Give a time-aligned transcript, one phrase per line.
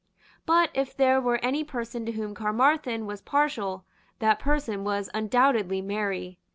[0.47, 3.85] But, if there were any person to whom Caermarthen was partial,
[4.17, 6.39] that person was undoubtedly Mary.